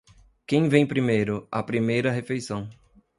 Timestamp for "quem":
0.47-0.67